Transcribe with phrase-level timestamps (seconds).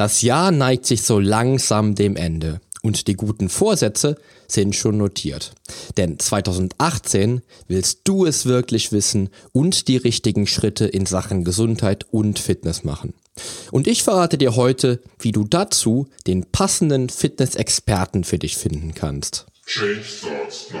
[0.00, 4.16] Das Jahr neigt sich so langsam dem Ende und die guten Vorsätze
[4.48, 5.52] sind schon notiert.
[5.98, 12.38] Denn 2018 willst du es wirklich wissen und die richtigen Schritte in Sachen Gesundheit und
[12.38, 13.12] Fitness machen.
[13.72, 19.44] Und ich verrate dir heute, wie du dazu den passenden Fitness-Experten für dich finden kannst.
[19.66, 20.80] Change starts now.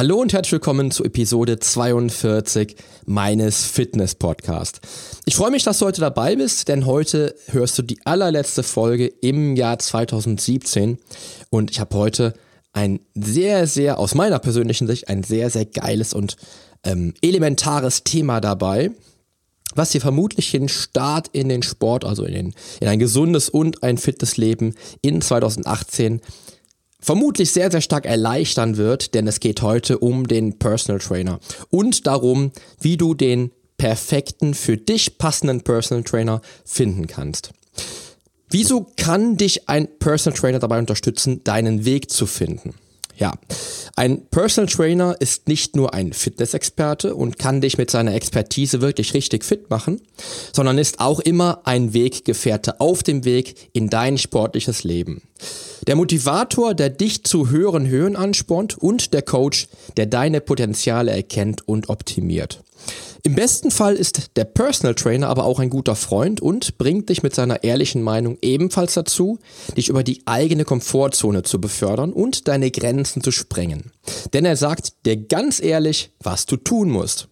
[0.00, 4.80] Hallo und herzlich willkommen zu Episode 42 meines Fitness Podcast.
[5.26, 9.08] Ich freue mich, dass du heute dabei bist, denn heute hörst du die allerletzte Folge
[9.08, 10.96] im Jahr 2017
[11.50, 12.32] und ich habe heute
[12.72, 16.38] ein sehr, sehr, aus meiner persönlichen Sicht, ein sehr, sehr geiles und
[16.82, 18.92] ähm, elementares Thema dabei,
[19.74, 23.82] was dir vermutlich den Start in den Sport, also in, den, in ein gesundes und
[23.82, 26.22] ein fittes Leben in 2018
[27.00, 32.06] vermutlich sehr, sehr stark erleichtern wird, denn es geht heute um den Personal Trainer und
[32.06, 37.52] darum, wie du den perfekten, für dich passenden Personal Trainer finden kannst.
[38.50, 42.74] Wieso kann dich ein Personal Trainer dabei unterstützen, deinen Weg zu finden?
[43.20, 43.34] Ja,
[43.96, 49.12] ein Personal Trainer ist nicht nur ein Fitnessexperte und kann dich mit seiner Expertise wirklich
[49.12, 50.00] richtig fit machen,
[50.54, 55.20] sondern ist auch immer ein Weggefährte auf dem Weg in dein sportliches Leben.
[55.86, 59.68] Der Motivator, der dich zu höheren Höhen anspornt und der Coach,
[59.98, 62.62] der deine Potenziale erkennt und optimiert.
[63.22, 67.22] Im besten Fall ist der Personal Trainer aber auch ein guter Freund und bringt dich
[67.22, 69.38] mit seiner ehrlichen Meinung ebenfalls dazu,
[69.76, 73.92] dich über die eigene Komfortzone zu befördern und deine Grenzen zu sprengen.
[74.32, 77.28] Denn er sagt dir ganz ehrlich, was du tun musst.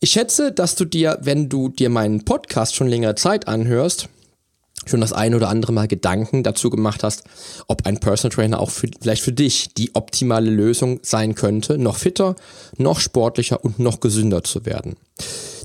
[0.00, 4.08] Ich schätze, dass du dir, wenn du dir meinen Podcast schon längere Zeit anhörst,
[4.86, 7.24] schon das ein oder andere Mal Gedanken dazu gemacht hast,
[7.68, 11.96] ob ein Personal Trainer auch für, vielleicht für dich die optimale Lösung sein könnte, noch
[11.96, 12.36] fitter,
[12.76, 14.96] noch sportlicher und noch gesünder zu werden.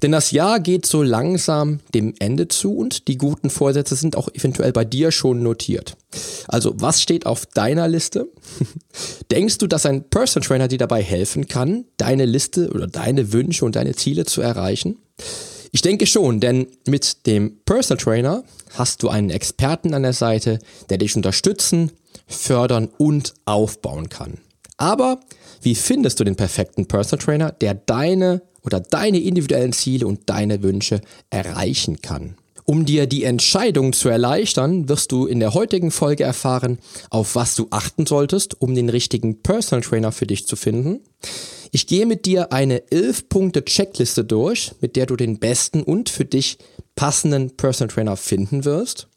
[0.03, 4.29] Denn das Jahr geht so langsam dem Ende zu und die guten Vorsätze sind auch
[4.33, 5.97] eventuell bei dir schon notiert.
[6.47, 8.27] Also, was steht auf deiner Liste?
[9.31, 13.65] Denkst du, dass ein Personal Trainer dir dabei helfen kann, deine Liste oder deine Wünsche
[13.65, 14.99] und deine Ziele zu erreichen?
[15.71, 18.43] Ich denke schon, denn mit dem Personal Trainer
[18.75, 21.91] hast du einen Experten an der Seite, der dich unterstützen,
[22.27, 24.39] fördern und aufbauen kann.
[24.77, 25.19] Aber
[25.61, 30.61] wie findest du den perfekten Personal Trainer, der deine oder deine individuellen Ziele und deine
[30.61, 32.37] Wünsche erreichen kann?
[32.69, 36.79] Um dir die Entscheidung zu erleichtern, wirst du in der heutigen Folge erfahren,
[37.09, 40.99] auf was du achten solltest, um den richtigen Personal Trainer für dich zu finden.
[41.71, 46.57] Ich gehe mit dir eine 11-Punkte-Checkliste durch, mit der du den besten und für dich
[46.95, 49.07] passenden Personal Trainer finden wirst.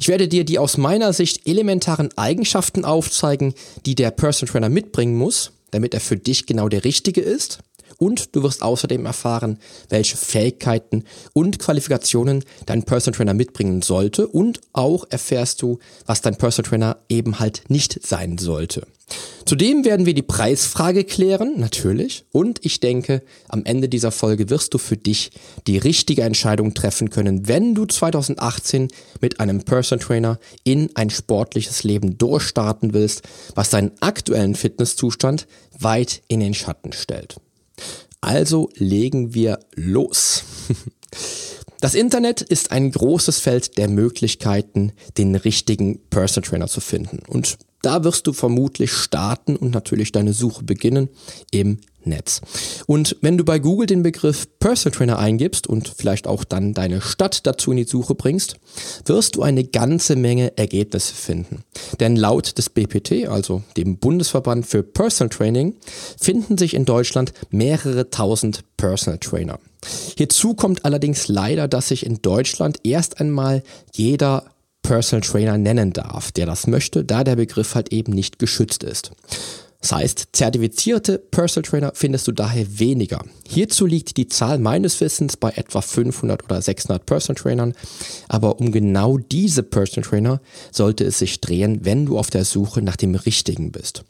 [0.00, 3.54] Ich werde dir die aus meiner Sicht elementaren Eigenschaften aufzeigen,
[3.86, 7.60] die der Personal Trainer mitbringen muss, damit er für dich genau der richtige ist.
[7.98, 14.26] Und du wirst außerdem erfahren, welche Fähigkeiten und Qualifikationen dein Personal Trainer mitbringen sollte.
[14.26, 18.86] Und auch erfährst du, was dein Personal Trainer eben halt nicht sein sollte.
[19.44, 22.24] Zudem werden wir die Preisfrage klären, natürlich.
[22.32, 25.32] Und ich denke, am Ende dieser Folge wirst du für dich
[25.66, 28.88] die richtige Entscheidung treffen können, wenn du 2018
[29.20, 33.22] mit einem Personal Trainer in ein sportliches Leben durchstarten willst,
[33.54, 35.46] was deinen aktuellen Fitnesszustand
[35.78, 37.36] weit in den Schatten stellt.
[38.24, 40.44] Also legen wir los.
[41.80, 47.18] Das Internet ist ein großes Feld der Möglichkeiten, den richtigen Personal Trainer zu finden.
[47.28, 51.08] Und da wirst du vermutlich starten und natürlich deine Suche beginnen
[51.50, 52.40] im Netz.
[52.86, 57.00] Und wenn du bei Google den Begriff Personal Trainer eingibst und vielleicht auch dann deine
[57.00, 58.56] Stadt dazu in die Suche bringst,
[59.06, 61.64] wirst du eine ganze Menge Ergebnisse finden.
[62.00, 65.76] Denn laut des BPT, also dem Bundesverband für Personal Training,
[66.20, 69.58] finden sich in Deutschland mehrere tausend Personal Trainer.
[70.16, 74.44] Hierzu kommt allerdings leider, dass sich in Deutschland erst einmal jeder
[74.84, 79.10] Personal Trainer nennen darf, der das möchte, da der Begriff halt eben nicht geschützt ist.
[79.80, 83.22] Das heißt, zertifizierte Personal Trainer findest du daher weniger.
[83.46, 87.74] Hierzu liegt die Zahl meines Wissens bei etwa 500 oder 600 Personal Trainern.
[88.28, 90.40] Aber um genau diese Personal Trainer
[90.70, 94.04] sollte es sich drehen, wenn du auf der Suche nach dem richtigen bist.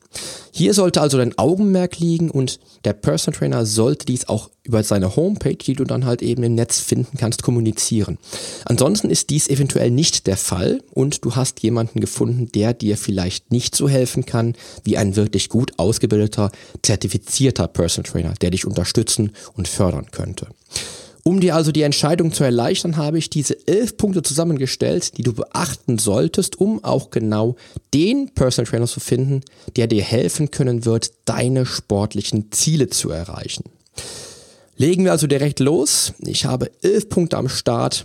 [0.52, 5.16] Hier sollte also dein Augenmerk liegen und der Personal Trainer sollte dies auch über seine
[5.16, 8.18] Homepage, die du dann halt eben im Netz finden kannst, kommunizieren.
[8.64, 13.50] Ansonsten ist dies eventuell nicht der Fall und du hast jemanden gefunden, der dir vielleicht
[13.50, 16.52] nicht so helfen kann wie ein wirklich gut ausgebildeter,
[16.82, 20.46] zertifizierter Personal Trainer, der dich unterstützen und fördern könnte.
[21.26, 25.32] Um dir also die Entscheidung zu erleichtern, habe ich diese elf Punkte zusammengestellt, die du
[25.32, 27.56] beachten solltest, um auch genau
[27.94, 29.40] den Personal Trainer zu finden,
[29.74, 33.64] der dir helfen können wird, deine sportlichen Ziele zu erreichen.
[34.76, 36.12] Legen wir also direkt los.
[36.18, 38.04] Ich habe elf Punkte am Start,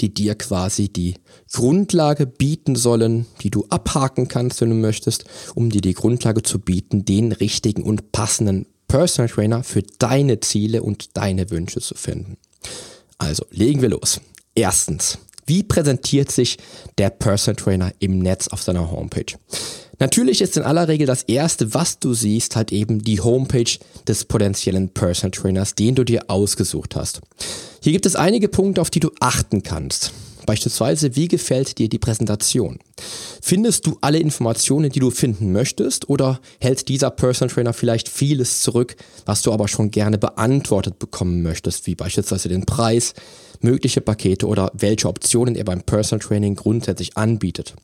[0.00, 1.16] die dir quasi die
[1.52, 6.60] Grundlage bieten sollen, die du abhaken kannst, wenn du möchtest, um dir die Grundlage zu
[6.60, 12.36] bieten, den richtigen und passenden Personal Trainer für deine Ziele und deine Wünsche zu finden.
[13.16, 14.20] Also legen wir los.
[14.54, 15.16] Erstens,
[15.46, 16.58] wie präsentiert sich
[16.98, 19.38] der Personal Trainer im Netz auf seiner Homepage?
[19.98, 24.26] Natürlich ist in aller Regel das erste, was du siehst, halt eben die Homepage des
[24.26, 27.22] potenziellen Personal Trainers, den du dir ausgesucht hast.
[27.80, 30.12] Hier gibt es einige Punkte, auf die du achten kannst.
[30.46, 32.78] Beispielsweise, wie gefällt dir die Präsentation?
[33.40, 38.62] Findest du alle Informationen, die du finden möchtest oder hält dieser Personal Trainer vielleicht vieles
[38.62, 38.96] zurück,
[39.26, 43.14] was du aber schon gerne beantwortet bekommen möchtest, wie beispielsweise den Preis,
[43.60, 47.74] mögliche Pakete oder welche Optionen er beim Personal Training grundsätzlich anbietet?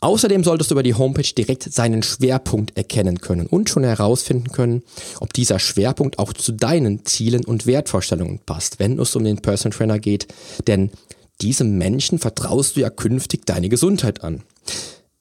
[0.00, 4.82] Außerdem solltest du über die Homepage direkt seinen Schwerpunkt erkennen können und schon herausfinden können,
[5.20, 9.78] ob dieser Schwerpunkt auch zu deinen Zielen und Wertvorstellungen passt, wenn es um den Personal
[9.78, 10.26] Trainer geht.
[10.66, 10.90] Denn
[11.42, 14.42] diesem Menschen vertraust du ja künftig deine Gesundheit an.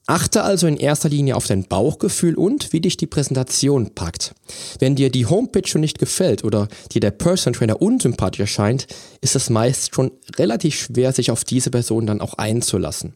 [0.08, 4.34] Achte also in erster Linie auf dein Bauchgefühl und wie dich die Präsentation packt.
[4.80, 8.88] Wenn dir die Homepage schon nicht gefällt oder dir der Person Trainer unsympathisch erscheint,
[9.22, 13.14] ist es meist schon relativ schwer, sich auf diese Person dann auch einzulassen.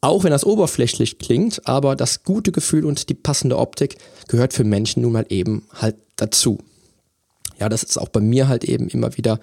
[0.00, 3.96] Auch wenn das oberflächlich klingt, aber das gute Gefühl und die passende Optik
[4.28, 6.58] gehört für Menschen nun mal eben halt dazu.
[7.58, 9.40] Ja, das ist auch bei mir halt eben immer wieder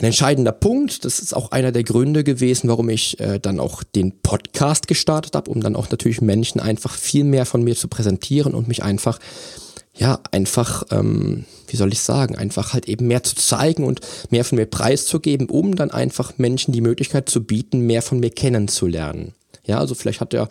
[0.00, 1.04] ein entscheidender Punkt.
[1.04, 5.34] Das ist auch einer der Gründe gewesen, warum ich äh, dann auch den Podcast gestartet
[5.34, 8.82] habe, um dann auch natürlich Menschen einfach viel mehr von mir zu präsentieren und mich
[8.82, 9.18] einfach,
[9.94, 14.00] ja, einfach, ähm, wie soll ich sagen, einfach halt eben mehr zu zeigen und
[14.30, 18.30] mehr von mir preiszugeben, um dann einfach Menschen die Möglichkeit zu bieten, mehr von mir
[18.30, 19.34] kennenzulernen.
[19.64, 20.48] Ja, also vielleicht hat der,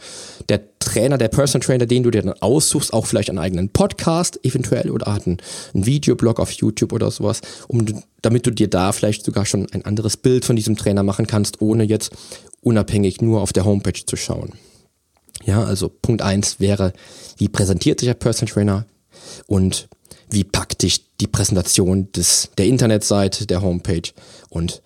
[0.49, 4.39] der Trainer, der Personal Trainer, den du dir dann aussuchst, auch vielleicht einen eigenen Podcast
[4.43, 5.37] eventuell oder hat einen,
[5.73, 7.85] einen Videoblog auf YouTube oder sowas, um,
[8.21, 11.61] damit du dir da vielleicht sogar schon ein anderes Bild von diesem Trainer machen kannst,
[11.61, 12.11] ohne jetzt
[12.61, 14.53] unabhängig nur auf der Homepage zu schauen.
[15.45, 16.93] Ja, also Punkt eins wäre,
[17.37, 18.85] wie präsentiert sich der Personal Trainer
[19.47, 19.87] und
[20.29, 24.11] wie packt dich die Präsentation des, der Internetseite, der Homepage
[24.49, 24.81] und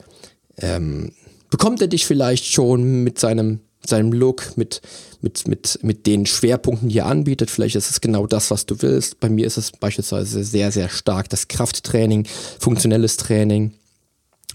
[0.57, 1.11] ähm,
[1.49, 4.81] bekommt er dich vielleicht schon mit seinem seinem Look, mit,
[5.21, 7.50] mit, mit, mit den Schwerpunkten, die er anbietet.
[7.51, 9.19] Vielleicht ist es genau das, was du willst.
[9.19, 12.25] Bei mir ist es beispielsweise sehr, sehr stark das Krafttraining,
[12.59, 13.74] funktionelles Training,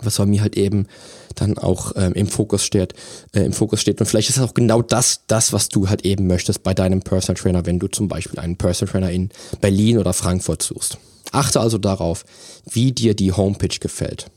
[0.01, 0.87] was bei mir halt eben
[1.35, 2.95] dann auch ähm, im Fokus steht,
[3.33, 4.01] äh, im Fokus steht.
[4.01, 7.01] Und vielleicht ist es auch genau das, das, was du halt eben möchtest bei deinem
[7.01, 10.99] Personal Trainer, wenn du zum Beispiel einen Personal Trainer in Berlin oder Frankfurt suchst.
[11.31, 12.25] Achte also darauf,
[12.71, 14.31] wie dir die Homepage gefällt.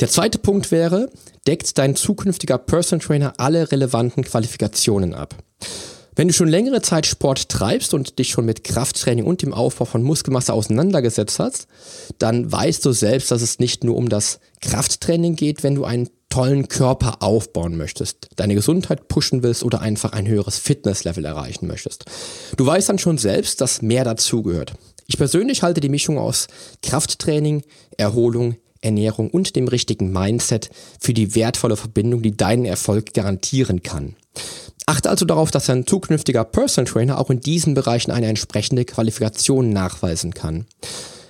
[0.00, 1.10] Der zweite Punkt wäre,
[1.46, 5.36] deckt dein zukünftiger Personal Trainer alle relevanten Qualifikationen ab.
[6.16, 9.84] Wenn du schon längere Zeit Sport treibst und dich schon mit Krafttraining und dem Aufbau
[9.84, 11.66] von Muskelmasse auseinandergesetzt hast,
[12.18, 16.08] dann weißt du selbst, dass es nicht nur um das Krafttraining geht, wenn du einen
[16.28, 22.04] tollen Körper aufbauen möchtest, deine Gesundheit pushen willst oder einfach ein höheres Fitnesslevel erreichen möchtest.
[22.56, 24.74] Du weißt dann schon selbst, dass mehr dazugehört.
[25.06, 26.46] Ich persönlich halte die Mischung aus
[26.82, 27.62] Krafttraining,
[27.98, 34.16] Erholung, Ernährung und dem richtigen Mindset für die wertvolle Verbindung, die deinen Erfolg garantieren kann.
[34.86, 39.70] Achte also darauf, dass ein zukünftiger Personal Trainer auch in diesen Bereichen eine entsprechende Qualifikation
[39.70, 40.66] nachweisen kann.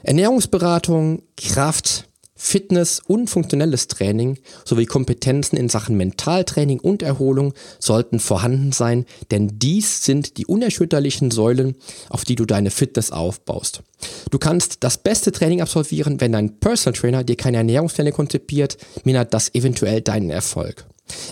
[0.02, 2.08] Ernährungsberatung, Kraft,
[2.44, 9.58] Fitness und funktionelles Training sowie Kompetenzen in Sachen Mentaltraining und Erholung sollten vorhanden sein, denn
[9.58, 11.74] dies sind die unerschütterlichen Säulen,
[12.10, 13.82] auf die du deine Fitness aufbaust.
[14.30, 19.32] Du kannst das beste Training absolvieren, wenn dein Personal Trainer dir keine Ernährungspläne konzipiert, mindert
[19.32, 20.84] das eventuell deinen Erfolg.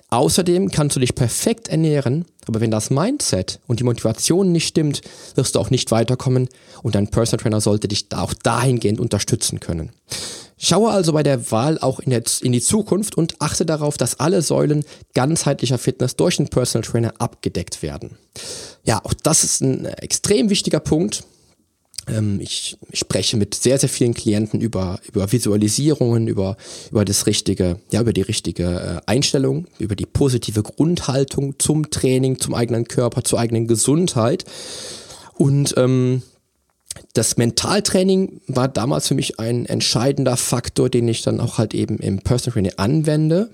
[0.09, 5.03] Außerdem kannst du dich perfekt ernähren, aber wenn das Mindset und die Motivation nicht stimmt,
[5.35, 6.49] wirst du auch nicht weiterkommen
[6.83, 9.93] und dein Personal Trainer sollte dich auch dahingehend unterstützen können.
[10.65, 14.21] Schaue also bei der Wahl auch in, der, in, die Zukunft und achte darauf, dass
[14.21, 18.17] alle Säulen ganzheitlicher Fitness durch den Personal Trainer abgedeckt werden.
[18.85, 21.25] Ja, auch das ist ein extrem wichtiger Punkt.
[22.07, 26.57] Ähm, ich, spreche mit sehr, sehr vielen Klienten über, über Visualisierungen, über,
[26.93, 32.39] über das richtige, ja, über die richtige äh, Einstellung, über die positive Grundhaltung zum Training,
[32.39, 34.45] zum eigenen Körper, zur eigenen Gesundheit.
[35.35, 36.23] Und ähm,
[37.15, 41.99] das Mentaltraining war damals für mich ein entscheidender Faktor, den ich dann auch halt eben
[41.99, 43.51] im Personal Training anwende,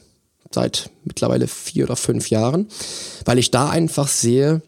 [0.53, 2.69] seit mittlerweile vier oder fünf Jahren,
[3.25, 4.63] weil ich da einfach sehe,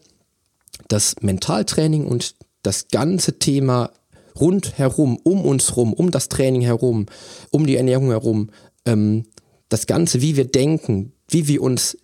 [0.87, 3.91] dass Mentaltraining und das ganze Thema
[4.39, 7.07] rundherum, um uns herum, um das Training herum,
[7.49, 8.49] um die Ernährung herum,
[8.85, 9.25] ähm,
[9.69, 11.97] das Ganze, wie wir denken, wie wir uns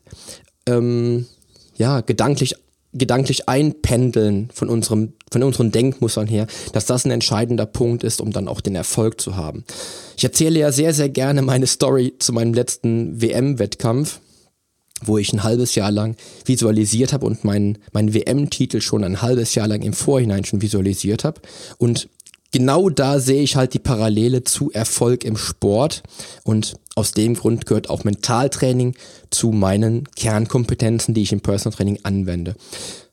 [0.66, 1.28] ähm,
[1.76, 2.56] ja, gedanklich
[2.94, 8.31] gedanklich einpendeln von unserem, von unseren Denkmustern her, dass das ein entscheidender Punkt ist, um
[8.31, 9.63] dann auch den Erfolg zu haben.
[10.15, 14.19] Ich erzähle ja sehr, sehr gerne meine Story zu meinem letzten WM-Wettkampf,
[15.01, 16.15] wo ich ein halbes Jahr lang
[16.46, 21.24] visualisiert habe und meinen, meinen WM-Titel schon ein halbes Jahr lang im Vorhinein schon visualisiert
[21.24, 21.41] habe.
[21.77, 22.10] Und
[22.51, 26.03] genau da sehe ich halt die Parallele zu Erfolg im Sport
[26.43, 28.96] und aus dem Grund gehört auch Mentaltraining
[29.29, 32.55] zu meinen Kernkompetenzen, die ich im Personal Training anwende.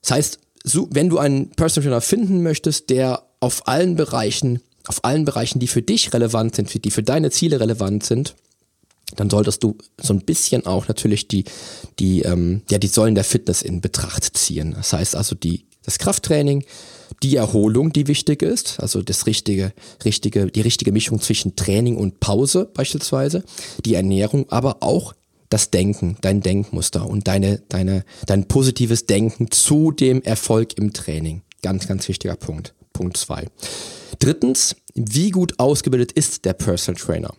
[0.00, 5.24] Das heißt, wenn du einen Personal Trainer finden möchtest, der auf allen Bereichen, auf allen
[5.24, 8.34] Bereichen, die für dich relevant sind, die für deine Ziele relevant sind,
[9.16, 11.44] dann solltest du so ein bisschen auch natürlich die,
[11.98, 14.72] die, ähm, ja, die Säulen der Fitness in Betracht ziehen.
[14.74, 16.64] Das heißt also die, das Krafttraining,
[17.22, 19.72] die Erholung, die wichtig ist, also das richtige,
[20.04, 23.44] richtige, die richtige Mischung zwischen Training und Pause beispielsweise,
[23.84, 25.14] die Ernährung, aber auch
[25.48, 31.42] das Denken, dein Denkmuster und deine, deine, dein positives Denken zu dem Erfolg im Training.
[31.62, 32.74] Ganz, ganz wichtiger Punkt.
[32.92, 33.46] Punkt zwei.
[34.18, 37.34] Drittens, wie gut ausgebildet ist der Personal Trainer?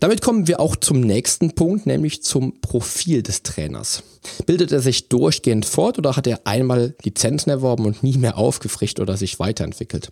[0.00, 4.02] Damit kommen wir auch zum nächsten Punkt, nämlich zum Profil des Trainers.
[4.46, 9.00] Bildet er sich durchgehend fort oder hat er einmal Lizenzen erworben und nie mehr aufgefrischt
[9.00, 10.10] oder sich weiterentwickelt?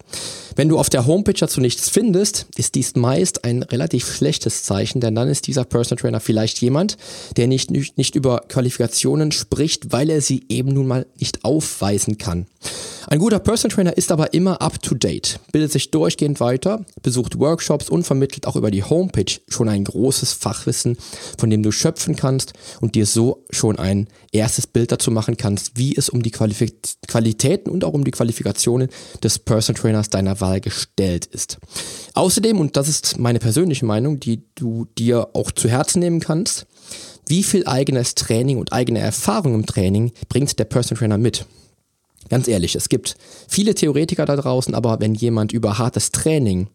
[0.57, 5.00] Wenn du auf der Homepage dazu nichts findest, ist dies meist ein relativ schlechtes Zeichen,
[5.00, 6.97] denn dann ist dieser Personal Trainer vielleicht jemand,
[7.37, 12.47] der nicht, nicht über Qualifikationen spricht, weil er sie eben nun mal nicht aufweisen kann.
[13.09, 17.39] Ein guter Personal Trainer ist aber immer up to date, bildet sich durchgehend weiter, besucht
[17.39, 20.99] Workshops und vermittelt auch über die Homepage schon ein großes Fachwissen,
[21.39, 25.79] von dem du schöpfen kannst und dir so schon ein erstes Bild dazu machen kannst,
[25.79, 26.65] wie es um die Qualif
[27.07, 28.89] Qualitäten und auch um die Qualifikationen
[29.23, 31.59] des Personal Trainers deiner Wahl gestellt ist.
[32.15, 36.67] Außerdem, und das ist meine persönliche Meinung, die du dir auch zu Herzen nehmen kannst,
[37.29, 41.47] wie viel eigenes Training und eigene Erfahrung im Training bringt der Personal Trainer mit?
[42.28, 43.16] Ganz ehrlich, es gibt
[43.49, 46.68] viele Theoretiker da draußen, aber wenn jemand über hartes Training,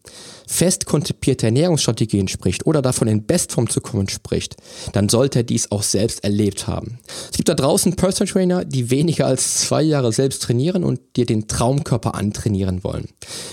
[0.46, 4.56] fest konzipierte Ernährungsstrategien spricht oder davon in Bestform zu kommen spricht,
[4.92, 6.98] dann sollte er dies auch selbst erlebt haben.
[7.30, 11.26] Es gibt da draußen Personal Trainer, die weniger als zwei Jahre selbst trainieren und dir
[11.26, 13.08] den Traumkörper antrainieren wollen.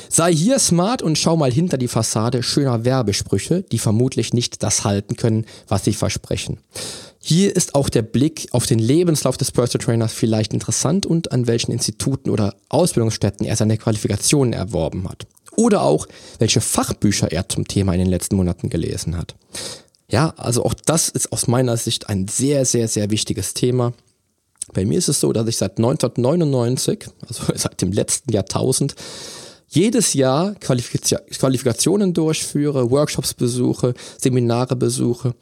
[0.10, 4.84] Sei hier smart und schau mal hinter die Fassade schöner Werbesprüche, die vermutlich nicht das
[4.84, 6.58] halten können, was sie versprechen.
[7.30, 11.46] Hier ist auch der Blick auf den Lebenslauf des Personal Trainers vielleicht interessant und an
[11.46, 15.28] welchen Instituten oder Ausbildungsstätten er seine Qualifikationen erworben hat.
[15.56, 16.08] Oder auch,
[16.40, 19.36] welche Fachbücher er zum Thema in den letzten Monaten gelesen hat.
[20.10, 23.94] Ja, also auch das ist aus meiner Sicht ein sehr, sehr, sehr wichtiges Thema.
[24.74, 28.96] Bei mir ist es so, dass ich seit 1999, also seit dem letzten Jahrtausend,
[29.68, 35.36] jedes Jahr Qualifikationen durchführe, Workshops besuche, Seminare besuche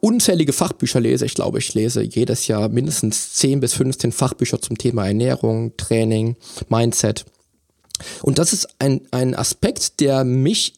[0.00, 1.26] unzählige Fachbücher lese.
[1.26, 6.36] Ich glaube, ich lese jedes Jahr mindestens 10 bis 15 Fachbücher zum Thema Ernährung, Training,
[6.68, 7.24] Mindset.
[8.22, 10.74] Und das ist ein, ein Aspekt, der mich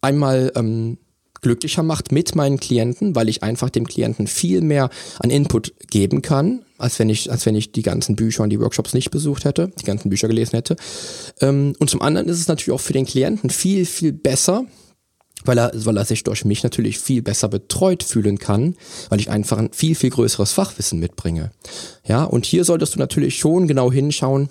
[0.00, 0.98] einmal ähm,
[1.40, 6.22] glücklicher macht mit meinen Klienten, weil ich einfach dem Klienten viel mehr an Input geben
[6.22, 9.44] kann, als wenn ich, als wenn ich die ganzen Bücher und die Workshops nicht besucht
[9.44, 10.76] hätte, die ganzen Bücher gelesen hätte.
[11.40, 14.66] Ähm, und zum anderen ist es natürlich auch für den Klienten viel, viel besser,
[15.44, 18.76] weil er, weil er sich durch mich natürlich viel besser betreut fühlen kann,
[19.08, 21.50] weil ich einfach ein viel, viel größeres Fachwissen mitbringe.
[22.06, 24.48] Ja, und hier solltest du natürlich schon genau hinschauen.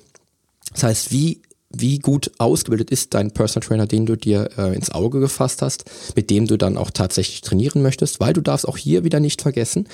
[0.74, 4.91] Das heißt, wie, wie gut ausgebildet ist dein Personal Trainer, den du dir äh, ins
[4.91, 8.77] Auge gefasst hast, mit dem du dann auch tatsächlich trainieren möchtest, weil du darfst auch
[8.77, 9.88] hier wieder nicht vergessen,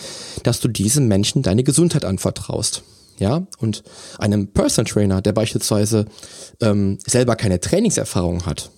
[0.43, 2.83] dass du diesem Menschen deine Gesundheit anvertraust.
[3.19, 3.83] Ja, und
[4.17, 6.05] einem Personal Trainer, der beispielsweise
[6.61, 8.71] ähm, selber keine Trainingserfahrung hat,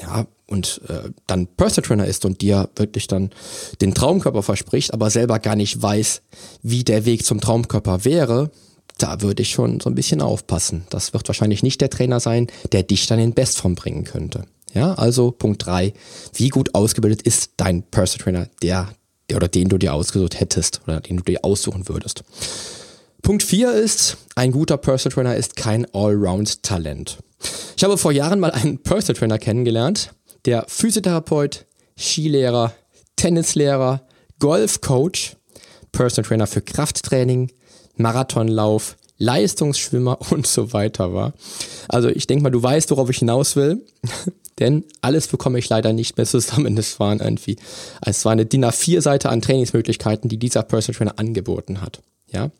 [0.00, 3.30] ja, und äh, dann Personal Trainer ist und dir wirklich dann
[3.80, 6.22] den Traumkörper verspricht, aber selber gar nicht weiß,
[6.62, 8.50] wie der Weg zum Traumkörper wäre,
[8.98, 10.86] da würde ich schon so ein bisschen aufpassen.
[10.90, 14.44] Das wird wahrscheinlich nicht der Trainer sein, der dich dann in Bestform bringen könnte.
[14.72, 15.92] Ja, also Punkt drei:
[16.34, 18.88] Wie gut ausgebildet ist dein Personal Trainer, der,
[19.28, 22.24] der oder den du dir ausgesucht hättest oder den du dir aussuchen würdest?
[23.22, 27.18] Punkt vier ist, ein guter Personal Trainer ist kein Allround-Talent.
[27.76, 30.10] Ich habe vor Jahren mal einen Personal Trainer kennengelernt,
[30.44, 31.66] der Physiotherapeut,
[31.98, 32.72] Skilehrer,
[33.16, 34.02] Tennislehrer,
[34.38, 35.36] Golfcoach,
[35.92, 37.50] Personal Trainer für Krafttraining,
[37.96, 41.32] Marathonlauf, Leistungsschwimmer und so weiter war.
[41.88, 43.84] Also ich denke mal, du weißt, worauf ich hinaus will.
[44.58, 46.78] Denn alles bekomme ich leider nicht mehr zusammen.
[46.78, 47.56] Es waren irgendwie,
[48.00, 52.00] es war eine DIN A4-Seite an Trainingsmöglichkeiten, die dieser Personal Trainer angeboten hat.
[52.30, 52.50] Ja.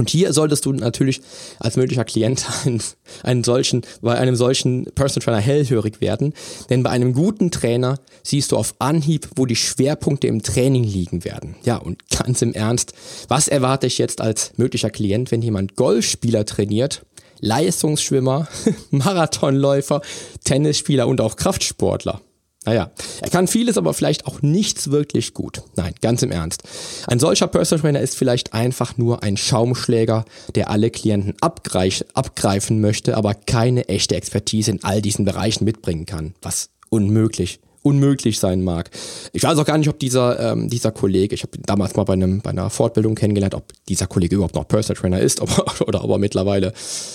[0.00, 1.20] Und hier solltest du natürlich
[1.58, 2.82] als möglicher Klient einen,
[3.22, 6.32] einen solchen, bei einem solchen Personal Trainer hellhörig werden.
[6.70, 11.26] Denn bei einem guten Trainer siehst du auf Anhieb, wo die Schwerpunkte im Training liegen
[11.26, 11.54] werden.
[11.64, 12.94] Ja, und ganz im Ernst,
[13.28, 17.02] was erwarte ich jetzt als möglicher Klient, wenn jemand Golfspieler trainiert
[17.42, 18.48] Leistungsschwimmer,
[18.90, 20.00] Marathonläufer,
[20.44, 22.22] Tennisspieler und auch Kraftsportler.
[22.66, 22.90] Naja,
[23.22, 25.62] er kann vieles, aber vielleicht auch nichts wirklich gut.
[25.76, 26.62] Nein, ganz im Ernst.
[27.06, 32.82] Ein solcher Personal Trainer ist vielleicht einfach nur ein Schaumschläger, der alle Klienten abgreif abgreifen
[32.82, 36.34] möchte, aber keine echte Expertise in all diesen Bereichen mitbringen kann.
[36.42, 38.90] Was unmöglich unmöglich sein mag.
[39.32, 42.12] Ich weiß auch gar nicht, ob dieser, ähm, dieser Kollege, ich habe damals mal bei,
[42.12, 46.04] einem, bei einer Fortbildung kennengelernt, ob dieser Kollege überhaupt noch Personal Trainer ist ob, oder
[46.04, 46.72] ob er mittlerweile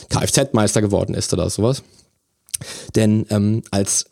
[0.10, 1.84] Kfz-Meister geworden ist oder sowas.
[2.96, 4.06] Denn ähm, als,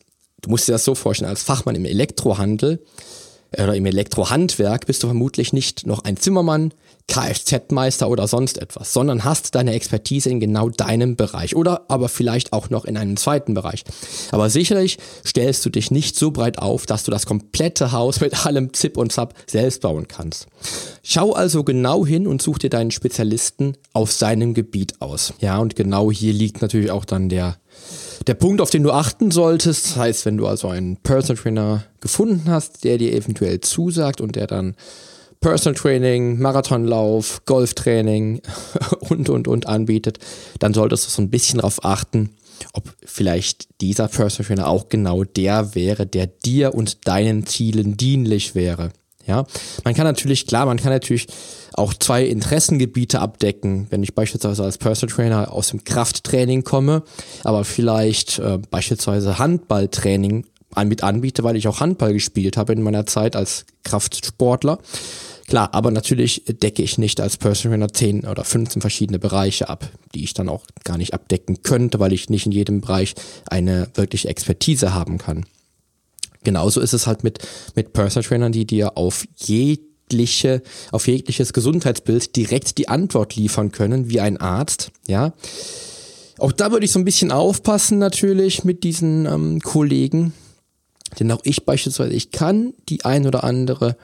[0.44, 2.80] du musst dir das so vorstellen, als Fachmann im Elektrohandel
[3.52, 6.74] äh, oder im Elektrohandwerk bist du vermutlich nicht noch ein Zimmermann,
[7.08, 12.54] Kfz-Meister oder sonst etwas, sondern hast deine Expertise in genau deinem Bereich oder aber vielleicht
[12.54, 13.84] auch noch in einem zweiten Bereich.
[14.32, 18.46] Aber sicherlich stellst du dich nicht so breit auf, dass du das komplette Haus mit
[18.46, 20.48] allem Zip und Zap selbst bauen kannst.
[21.04, 25.34] Schau also genau hin und such dir deinen Spezialisten auf seinem Gebiet aus.
[25.40, 27.58] Ja, und genau hier liegt natürlich auch dann der
[28.28, 31.84] der Punkt, auf den du achten solltest, das heißt, wenn du also einen Personal Trainer
[32.02, 34.76] gefunden hast, der dir eventuell zusagt und der dann
[35.42, 38.42] Personal Training, Marathonlauf, Golftraining
[39.10, 40.20] und, und, und anbietet,
[40.60, 42.32] dann solltest du so ein bisschen darauf achten,
[42.74, 48.56] ob vielleicht dieser Personal Trainer auch genau der wäre, der dir und deinen Zielen dienlich
[48.56, 48.92] wäre.
[49.26, 49.46] Ja,
[49.84, 51.28] man kann natürlich, klar, man kann natürlich
[51.74, 53.88] auch zwei Interessengebiete abdecken.
[53.90, 57.04] Wenn ich beispielsweise als Personal Trainer aus dem Krafttraining komme,
[57.44, 60.46] aber vielleicht äh, beispielsweise Handballtraining
[60.86, 64.80] mit anbiete, weil ich auch Handball gespielt habe in meiner Zeit als Kraftsportler.
[65.48, 69.88] Klar, aber natürlich decke ich nicht als Personal Trainer 10 oder 15 verschiedene Bereiche ab,
[70.16, 73.14] die ich dann auch gar nicht abdecken könnte, weil ich nicht in jedem Bereich
[73.50, 75.46] eine wirkliche Expertise haben kann.
[76.44, 77.40] Genauso ist es halt mit,
[77.76, 84.10] mit Personal Trainern, die dir auf jegliche, auf jegliches Gesundheitsbild direkt die Antwort liefern können,
[84.10, 85.34] wie ein Arzt, ja.
[86.40, 90.34] Auch da würde ich so ein bisschen aufpassen natürlich mit diesen ähm, Kollegen,
[91.20, 93.98] denn auch ich beispielsweise, ich kann die ein oder andere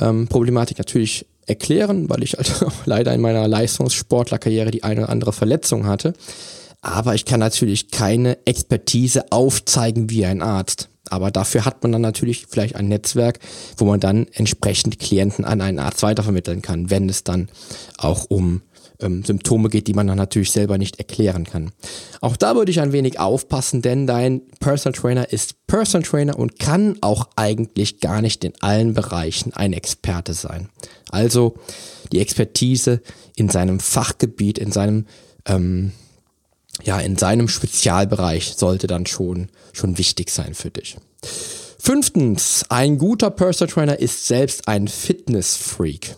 [0.00, 5.32] ähm, Problematik natürlich erklären, weil ich halt leider in meiner Leistungssportlerkarriere die eine oder andere
[5.32, 6.14] Verletzung hatte.
[6.82, 10.88] Aber ich kann natürlich keine Expertise aufzeigen wie ein Arzt.
[11.10, 13.38] Aber dafür hat man dann natürlich vielleicht ein Netzwerk,
[13.76, 17.48] wo man dann entsprechend Klienten an einen Arzt weitervermitteln kann, wenn es dann
[17.98, 18.62] auch um
[19.00, 21.72] ähm, Symptome geht, die man dann natürlich selber nicht erklären kann.
[22.20, 26.58] Auch da würde ich ein wenig aufpassen, denn dein Personal Trainer ist Personal Trainer und
[26.58, 30.68] kann auch eigentlich gar nicht in allen Bereichen ein Experte sein.
[31.10, 31.54] Also
[32.12, 33.02] die Expertise
[33.34, 35.06] in seinem Fachgebiet, in seinem
[35.46, 35.92] ähm,
[36.82, 40.96] ja, in seinem Spezialbereich sollte dann schon, schon wichtig sein für dich.
[41.78, 46.16] Fünftens, ein guter Personal Trainer ist selbst ein Fitness-Freak.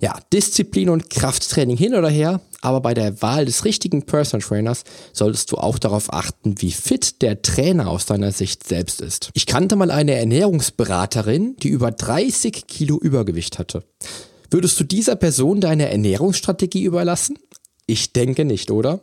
[0.00, 4.84] Ja, Disziplin und Krafttraining hin oder her, aber bei der Wahl des richtigen Personal Trainers
[5.12, 9.30] solltest du auch darauf achten, wie fit der Trainer aus deiner Sicht selbst ist.
[9.34, 13.84] Ich kannte mal eine Ernährungsberaterin, die über 30 Kilo Übergewicht hatte.
[14.50, 17.38] Würdest du dieser Person deine Ernährungsstrategie überlassen?
[17.86, 19.00] Ich denke nicht, oder?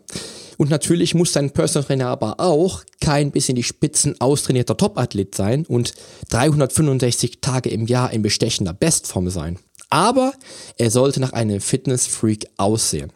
[0.57, 5.65] Und natürlich muss dein Personal Trainer aber auch kein bisschen die Spitzen austrainierter Topathlet sein
[5.65, 5.93] und
[6.29, 9.59] 365 Tage im Jahr in bestechender Bestform sein
[9.91, 10.33] aber
[10.77, 13.11] er sollte nach einem Fitness-Freak aussehen.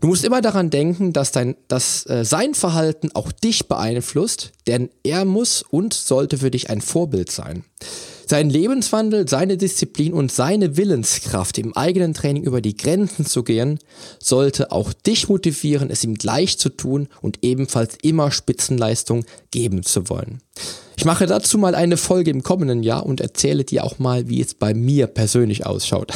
[0.00, 4.90] Du musst immer daran denken, dass, dein, dass äh, sein Verhalten auch dich beeinflusst, denn
[5.02, 7.64] er muss und sollte für dich ein Vorbild sein.
[8.30, 13.78] Sein Lebenswandel, seine Disziplin und seine Willenskraft im eigenen Training über die Grenzen zu gehen,
[14.18, 20.10] sollte auch dich motivieren, es ihm gleich zu tun und ebenfalls immer Spitzenleistung geben zu
[20.10, 20.42] wollen.
[20.98, 24.42] Ich mache dazu mal eine Folge im kommenden Jahr und erzähle dir auch mal, wie
[24.42, 26.12] es bei mir persönlich ausschaut.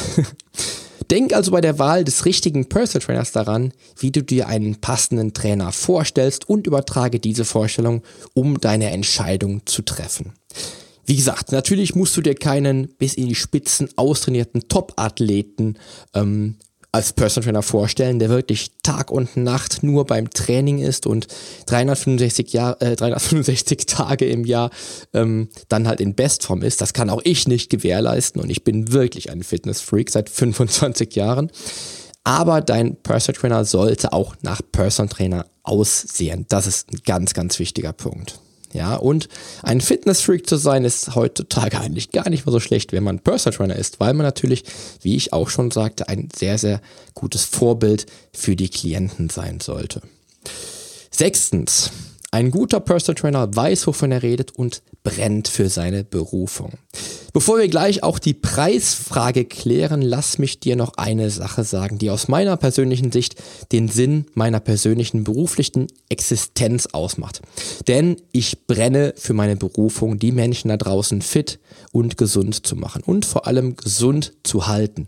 [1.09, 5.33] Denk also bei der Wahl des richtigen Personal Trainers daran, wie du dir einen passenden
[5.33, 8.03] Trainer vorstellst und übertrage diese Vorstellung,
[8.35, 10.33] um deine Entscheidung zu treffen.
[11.05, 15.77] Wie gesagt, natürlich musst du dir keinen bis in die Spitzen austrainierten Top-Athleten
[16.13, 16.55] ähm,
[16.93, 21.27] als Personal Trainer vorstellen, der wirklich Tag und Nacht nur beim Training ist und
[21.65, 24.69] 365, Jahr, äh, 365 Tage im Jahr
[25.11, 26.81] ähm, dann halt in Bestform ist.
[26.81, 31.51] Das kann auch ich nicht gewährleisten und ich bin wirklich ein Fitnessfreak seit 25 Jahren.
[32.23, 36.45] Aber dein Personal Trainer sollte auch nach Personal Trainer aussehen.
[36.47, 38.39] Das ist ein ganz, ganz wichtiger Punkt.
[38.73, 39.29] Ja, und
[39.61, 43.55] ein Fitnessfreak zu sein ist heutzutage eigentlich gar nicht mehr so schlecht, wenn man Personal
[43.55, 44.63] Trainer ist, weil man natürlich,
[45.01, 46.81] wie ich auch schon sagte, ein sehr, sehr
[47.13, 50.01] gutes Vorbild für die Klienten sein sollte.
[51.11, 51.91] Sechstens,
[52.31, 56.73] ein guter Personal Trainer weiß, wovon er redet und brennt für seine Berufung.
[57.33, 62.11] Bevor wir gleich auch die Preisfrage klären, lass mich dir noch eine Sache sagen, die
[62.11, 63.41] aus meiner persönlichen Sicht
[63.71, 67.41] den Sinn meiner persönlichen beruflichen Existenz ausmacht.
[67.87, 71.59] Denn ich brenne für meine Berufung, die Menschen da draußen fit
[71.91, 75.07] und gesund zu machen und vor allem gesund zu halten.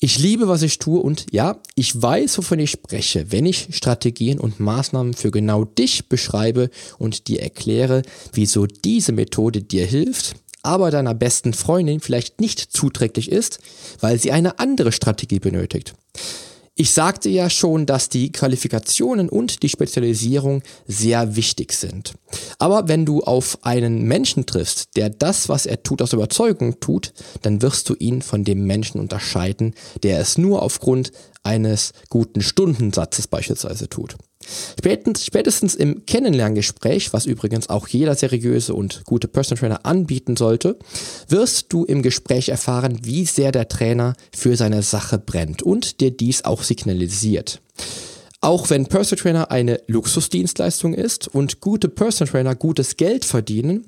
[0.00, 4.40] Ich liebe, was ich tue und ja, ich weiß, wovon ich spreche, wenn ich Strategien
[4.40, 10.34] und Maßnahmen für genau dich beschreibe und dir erkläre, wieso diese Methode dir hilft,
[10.64, 13.58] aber deiner besten Freundin vielleicht nicht zuträglich ist,
[14.00, 15.94] weil sie eine andere Strategie benötigt.
[16.76, 22.14] Ich sagte ja schon, dass die Qualifikationen und die Spezialisierung sehr wichtig sind.
[22.58, 27.12] Aber wenn du auf einen Menschen triffst, der das, was er tut, aus Überzeugung tut,
[27.42, 31.12] dann wirst du ihn von dem Menschen unterscheiden, der es nur aufgrund
[31.44, 34.16] eines guten Stundensatzes beispielsweise tut.
[34.78, 40.78] Spätestens, spätestens im Kennenlerngespräch, was übrigens auch jeder seriöse und gute Personal Trainer anbieten sollte,
[41.28, 46.10] wirst du im Gespräch erfahren, wie sehr der Trainer für seine Sache brennt und dir
[46.10, 47.60] dies auch signalisiert.
[48.40, 53.86] Auch wenn Personal Trainer eine Luxusdienstleistung ist und gute Personal Trainer gutes Geld verdienen,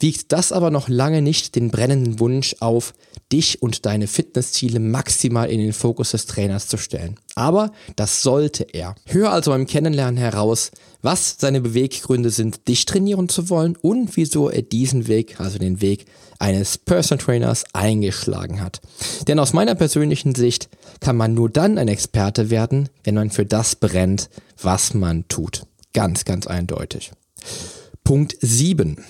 [0.00, 2.94] wiegt das aber noch lange nicht den brennenden Wunsch auf,
[3.32, 7.16] dich und deine Fitnessziele maximal in den Fokus des Trainers zu stellen.
[7.34, 8.94] Aber das sollte er.
[9.06, 10.70] Hör also beim Kennenlernen heraus,
[11.00, 15.80] was seine Beweggründe sind, dich trainieren zu wollen und wieso er diesen Weg, also den
[15.80, 16.06] Weg
[16.38, 18.80] eines Personal Trainers, eingeschlagen hat.
[19.28, 20.68] Denn aus meiner persönlichen Sicht
[21.00, 24.28] kann man nur dann ein Experte werden, wenn man für das brennt,
[24.60, 25.66] was man tut.
[25.92, 27.12] Ganz, ganz eindeutig.
[28.04, 29.04] Punkt 7.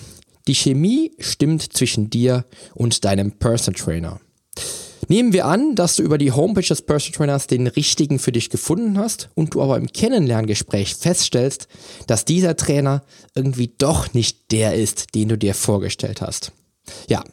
[0.47, 4.19] Die Chemie stimmt zwischen dir und deinem Personal Trainer.
[5.07, 8.49] Nehmen wir an, dass du über die Homepage des Personal Trainers den richtigen für dich
[8.49, 11.67] gefunden hast und du aber im Kennenlerngespräch feststellst,
[12.07, 13.03] dass dieser Trainer
[13.35, 16.51] irgendwie doch nicht der ist, den du dir vorgestellt hast.
[17.07, 17.23] Ja,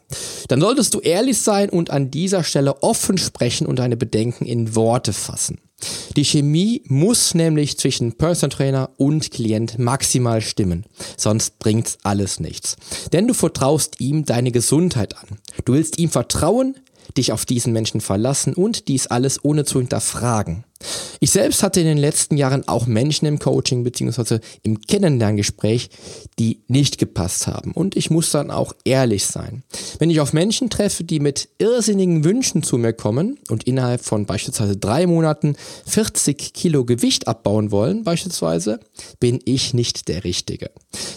[0.49, 4.75] dann solltest du ehrlich sein und an dieser Stelle offen sprechen und deine Bedenken in
[4.75, 5.59] Worte fassen.
[6.17, 10.85] Die Chemie muss nämlich zwischen Personal Trainer und Klient maximal stimmen,
[11.17, 12.77] sonst bringt's alles nichts.
[13.13, 15.39] Denn du vertraust ihm deine Gesundheit an.
[15.65, 16.77] Du willst ihm vertrauen,
[17.17, 20.65] dich auf diesen Menschen verlassen und dies alles ohne zu hinterfragen.
[21.21, 24.39] Ich selbst hatte in den letzten Jahren auch Menschen im Coaching bzw.
[24.63, 25.91] im Kennenlerngespräch,
[26.39, 27.73] die nicht gepasst haben.
[27.73, 29.63] Und ich muss dann auch ehrlich sein.
[29.99, 34.25] Wenn ich auf Menschen treffe, die mit irrsinnigen Wünschen zu mir kommen und innerhalb von
[34.25, 38.81] beispielsweise drei Monaten 40 Kilo Gewicht abbauen wollen, beispielsweise,
[39.19, 40.71] bin ich nicht der Richtige.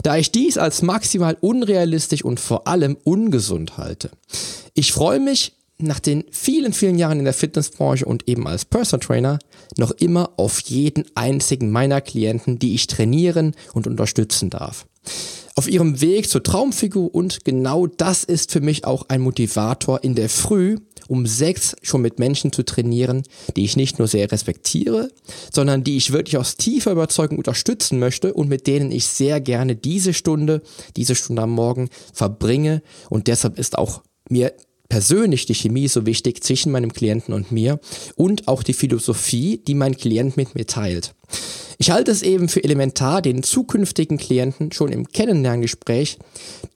[0.03, 4.11] Da ich dies als maximal unrealistisch und vor allem ungesund halte.
[4.73, 5.53] Ich freue mich
[5.87, 9.39] nach den vielen, vielen Jahren in der Fitnessbranche und eben als Personal Trainer
[9.77, 14.85] noch immer auf jeden einzigen meiner Klienten, die ich trainieren und unterstützen darf.
[15.55, 20.15] Auf ihrem Weg zur Traumfigur und genau das ist für mich auch ein Motivator in
[20.15, 23.23] der Früh, um sechs schon mit Menschen zu trainieren,
[23.55, 25.09] die ich nicht nur sehr respektiere,
[25.51, 29.75] sondern die ich wirklich aus tiefer Überzeugung unterstützen möchte und mit denen ich sehr gerne
[29.75, 30.63] diese Stunde,
[30.95, 34.53] diese Stunde am Morgen verbringe und deshalb ist auch mir
[34.89, 37.79] persönlich die Chemie so wichtig zwischen meinem Klienten und mir
[38.15, 41.13] und auch die Philosophie, die mein Klient mit mir teilt.
[41.77, 46.19] Ich halte es eben für elementar, den zukünftigen Klienten schon im Kennenlerngespräch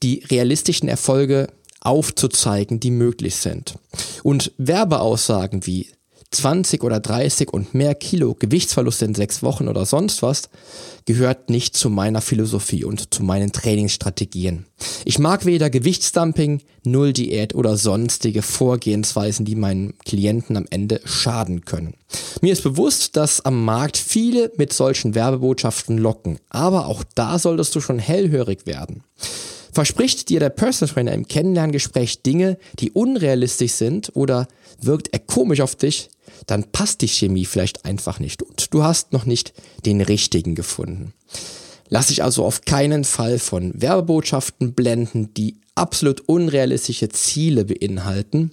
[0.04, 1.48] die realistischen Erfolge
[1.82, 3.76] aufzuzeigen, die möglich sind.
[4.24, 5.88] Und Werbeaussagen wie
[6.32, 10.50] 20 oder 30 und mehr Kilo Gewichtsverlust in sechs Wochen oder sonst was
[11.06, 14.66] gehört nicht zu meiner Philosophie und zu meinen Trainingsstrategien.
[15.06, 21.94] Ich mag weder Gewichtsdumping, Nulldiät oder sonstige Vorgehensweisen, die meinen Klienten am Ende schaden können.
[22.42, 27.74] Mir ist bewusst, dass am Markt viele mit solchen Werbebotschaften locken, aber auch da solltest
[27.74, 29.04] du schon hellhörig werden.
[29.72, 34.48] Verspricht dir der Personal Trainer im Kennenlerngespräch Dinge, die unrealistisch sind oder
[34.82, 36.10] wirkt er komisch auf dich,
[36.46, 39.54] dann passt die Chemie vielleicht einfach nicht und du hast noch nicht
[39.86, 41.14] den richtigen gefunden.
[41.90, 48.52] Lass dich also auf keinen Fall von Werbebotschaften blenden, die absolut unrealistische Ziele beinhalten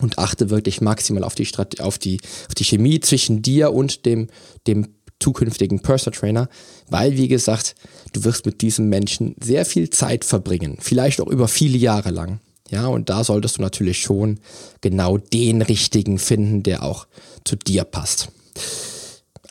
[0.00, 4.06] und achte wirklich maximal auf die, Strate auf die, auf die Chemie zwischen dir und
[4.06, 4.28] dem,
[4.66, 4.88] dem
[5.20, 6.48] zukünftigen Personal Trainer,
[6.88, 7.74] weil, wie gesagt,
[8.12, 12.40] du wirst mit diesem Menschen sehr viel Zeit verbringen, vielleicht auch über viele Jahre lang.
[12.74, 14.40] Ja, und da solltest du natürlich schon
[14.80, 17.06] genau den richtigen finden, der auch
[17.44, 18.30] zu dir passt.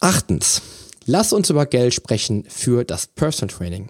[0.02, 0.62] Achtens,
[1.06, 3.88] lass uns über Geld sprechen für das Personal Training.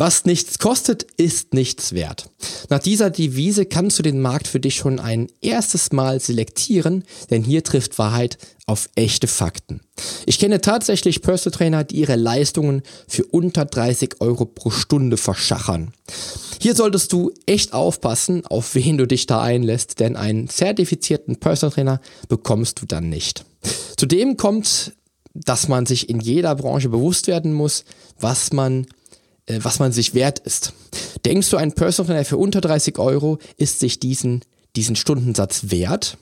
[0.00, 2.30] Was nichts kostet, ist nichts wert.
[2.70, 7.42] Nach dieser Devise kannst du den Markt für dich schon ein erstes Mal selektieren, denn
[7.42, 9.80] hier trifft Wahrheit auf echte Fakten.
[10.24, 15.92] Ich kenne tatsächlich Personal Trainer, die ihre Leistungen für unter 30 Euro pro Stunde verschachern.
[16.60, 21.74] Hier solltest du echt aufpassen, auf wen du dich da einlässt, denn einen zertifizierten Personal
[21.74, 23.44] Trainer bekommst du dann nicht.
[23.96, 24.92] Zudem kommt,
[25.34, 27.84] dass man sich in jeder Branche bewusst werden muss,
[28.20, 28.86] was man
[29.48, 30.72] äh, was man sich wert ist.
[31.24, 34.44] Denkst du, ein Personal Trainer für unter 30 Euro ist sich diesen,
[34.76, 36.18] diesen Stundensatz wert?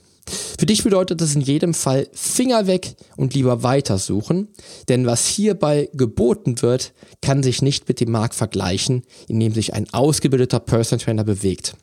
[0.59, 4.49] Für dich bedeutet das in jedem Fall Finger weg und lieber weitersuchen,
[4.89, 9.73] denn was hierbei geboten wird, kann sich nicht mit dem Markt vergleichen, in dem sich
[9.73, 11.75] ein ausgebildeter Personal Trainer bewegt.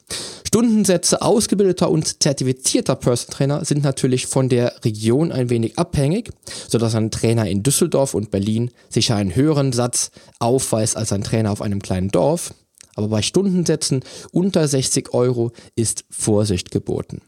[0.55, 6.31] Stundensätze ausgebildeter und zertifizierter Personal Trainer sind natürlich von der Region ein wenig abhängig,
[6.69, 11.51] sodass ein Trainer in Düsseldorf und Berlin sicher einen höheren Satz aufweist als ein Trainer
[11.51, 12.55] auf einem kleinen Dorf.
[12.95, 17.21] Aber bei Stundensätzen unter 60 Euro ist Vorsicht geboten.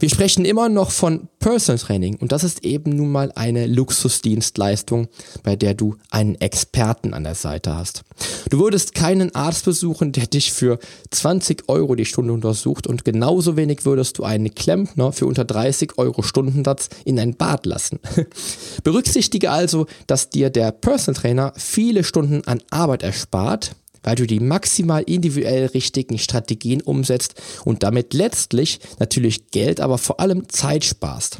[0.00, 5.08] Wir sprechen immer noch von Personal Training und das ist eben nun mal eine Luxusdienstleistung,
[5.42, 8.02] bei der du einen Experten an der Seite hast.
[8.50, 10.78] Du würdest keinen Arzt besuchen, der dich für
[11.10, 15.98] 20 Euro die Stunde untersucht und genauso wenig würdest du einen Klempner für unter 30
[15.98, 18.00] Euro Stundensatz in ein Bad lassen.
[18.84, 24.38] Berücksichtige also, dass dir der Personal Trainer viele Stunden an Arbeit erspart, weil du die
[24.38, 31.38] maximal individuell richtigen Strategien umsetzt und damit letztlich natürlich Geld, aber vor allem Zeit sparst.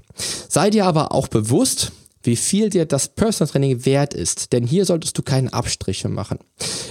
[0.48, 1.92] Sei dir aber auch bewusst,
[2.24, 6.38] wie viel dir das Personal Training wert ist, denn hier solltest du keine Abstriche machen.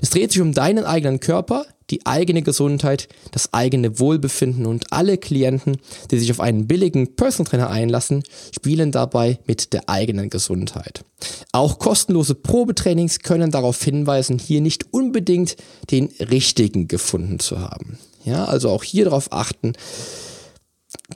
[0.01, 5.17] Es dreht sich um deinen eigenen Körper, die eigene Gesundheit, das eigene Wohlbefinden und alle
[5.17, 5.77] Klienten,
[6.11, 11.03] die sich auf einen billigen Personal Trainer einlassen, spielen dabei mit der eigenen Gesundheit.
[11.51, 15.57] Auch kostenlose Probetrainings können darauf hinweisen, hier nicht unbedingt
[15.91, 17.97] den richtigen gefunden zu haben.
[18.23, 19.73] Ja, also auch hier darauf achten.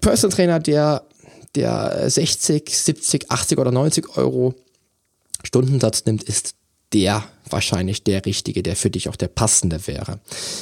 [0.02, 1.07] Personal Trainer, der
[1.58, 4.54] der 60, 70, 80 oder 90 Euro
[5.44, 6.56] Stundensatz nimmt, ist
[6.94, 10.20] der wahrscheinlich der richtige, der für dich auch der passende wäre.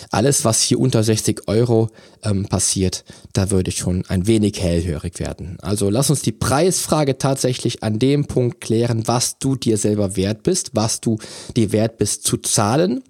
[0.10, 1.90] Alles, was hier unter 60 Euro
[2.24, 3.04] ähm, passiert,
[3.34, 5.58] da würde ich schon ein wenig hellhörig werden.
[5.62, 10.44] Also lass uns die Preisfrage tatsächlich an dem Punkt klären, was du dir selber wert
[10.44, 11.18] bist, was du
[11.56, 13.04] dir wert bist zu zahlen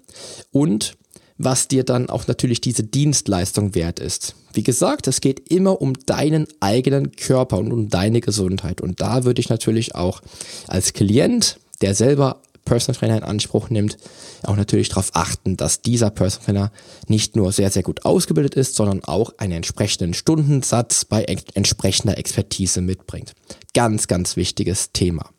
[0.52, 0.96] und
[1.38, 4.34] was dir dann auch natürlich diese Dienstleistung wert ist.
[4.52, 8.80] Wie gesagt, es geht immer um deinen eigenen Körper und um deine Gesundheit.
[8.80, 10.22] Und da würde ich natürlich auch
[10.66, 13.96] als Klient, der selber Personal Trainer in Anspruch nimmt,
[14.42, 16.72] auch natürlich darauf achten, dass dieser Personal Trainer
[17.06, 22.80] nicht nur sehr, sehr gut ausgebildet ist, sondern auch einen entsprechenden Stundensatz bei entsprechender Expertise
[22.80, 23.34] mitbringt.
[23.72, 25.30] Ganz, ganz wichtiges Thema.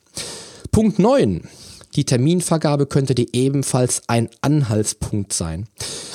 [0.72, 1.42] Punkt 9.
[1.98, 5.66] Die Terminvergabe könnte dir ebenfalls ein Anhaltspunkt sein.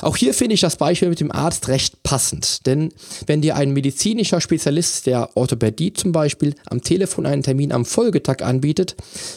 [0.01, 2.93] Auch hier finde ich das Beispiel mit dem Arzt recht passend, denn
[3.27, 8.41] wenn dir ein medizinischer Spezialist der Orthopädie zum Beispiel am Telefon einen Termin am Folgetag
[8.43, 8.95] anbietet,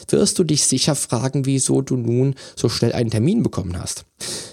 [0.09, 4.05] wirst du dich sicher fragen, wieso du nun so schnell einen Termin bekommen hast.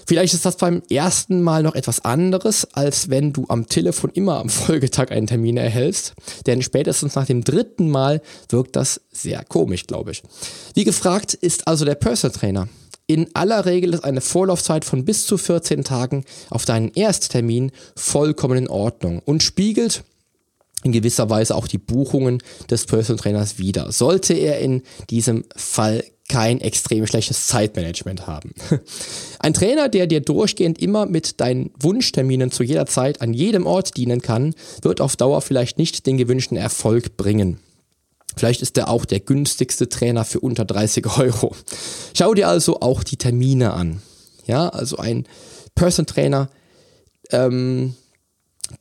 [0.07, 4.39] Vielleicht ist das beim ersten Mal noch etwas anderes, als wenn du am Telefon immer
[4.39, 6.13] am Folgetag einen Termin erhältst,
[6.45, 10.21] denn spätestens nach dem dritten Mal wirkt das sehr komisch, glaube ich.
[10.75, 12.67] Wie gefragt ist also der Personal Trainer.
[13.07, 18.57] In aller Regel ist eine Vorlaufzeit von bis zu 14 Tagen auf deinen Ersttermin vollkommen
[18.57, 20.03] in Ordnung und spiegelt
[20.83, 23.91] in gewisser Weise auch die Buchungen des Personal Trainers wider.
[23.91, 28.53] Sollte er in diesem Fall kein extrem schlechtes Zeitmanagement haben.
[29.39, 33.95] Ein Trainer, der dir durchgehend immer mit deinen Wunschterminen zu jeder Zeit an jedem Ort
[33.95, 37.59] dienen kann, wird auf Dauer vielleicht nicht den gewünschten Erfolg bringen.
[38.35, 41.55] Vielleicht ist er auch der günstigste Trainer für unter 30 Euro.
[42.13, 44.01] Schau dir also auch die Termine an.
[44.45, 45.25] Ja, also ein
[45.73, 46.49] Person Trainer,
[47.31, 47.95] ähm,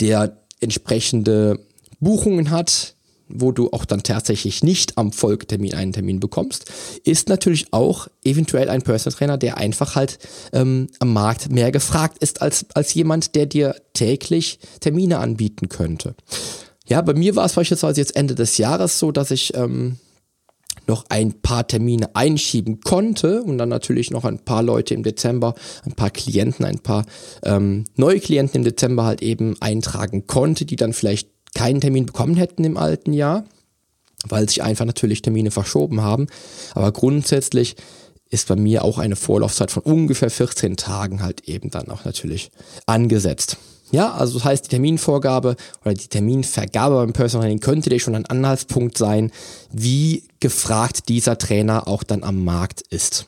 [0.00, 1.60] der entsprechende
[2.00, 2.93] Buchungen hat,
[3.28, 6.70] wo du auch dann tatsächlich nicht am Folgetermin einen Termin bekommst,
[7.04, 10.18] ist natürlich auch eventuell ein Personal Trainer, der einfach halt
[10.52, 16.14] ähm, am Markt mehr gefragt ist als, als jemand, der dir täglich Termine anbieten könnte.
[16.86, 19.98] Ja, bei mir war es beispielsweise jetzt Ende des Jahres so, dass ich ähm,
[20.86, 25.54] noch ein paar Termine einschieben konnte und dann natürlich noch ein paar Leute im Dezember,
[25.84, 27.06] ein paar Klienten, ein paar
[27.42, 32.36] ähm, neue Klienten im Dezember halt eben eintragen konnte, die dann vielleicht keinen Termin bekommen
[32.36, 33.44] hätten im alten Jahr,
[34.28, 36.26] weil sich einfach natürlich Termine verschoben haben.
[36.74, 37.76] Aber grundsätzlich
[38.30, 42.50] ist bei mir auch eine Vorlaufzeit von ungefähr 14 Tagen halt eben dann auch natürlich
[42.86, 43.58] angesetzt.
[43.92, 48.16] Ja, also das heißt, die Terminvorgabe oder die Terminvergabe beim Personal Training könnte dir schon
[48.16, 49.30] ein Anhaltspunkt sein,
[49.70, 53.26] wie gefragt dieser Trainer auch dann am Markt ist.